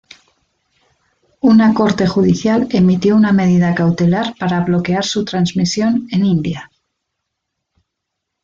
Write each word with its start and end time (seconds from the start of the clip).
Una 1.41 1.75
Corte 1.75 2.07
Judicial 2.07 2.67
emitió 2.71 3.15
una 3.15 3.31
medida 3.31 3.75
cautelar 3.75 4.33
para 4.39 4.61
bloquear 4.61 5.05
su 5.05 5.23
transmisión 5.23 6.07
en 6.09 6.25
India. 6.25 6.71